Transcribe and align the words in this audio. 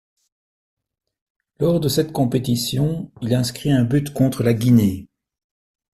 Lors 1.59 1.79
de 1.79 1.87
cette 1.87 2.11
compétition, 2.11 3.11
il 3.21 3.35
inscrit 3.35 3.71
un 3.71 3.83
but 3.83 4.11
contre 4.15 4.41
la 4.41 4.55
Guinée. 4.55 5.07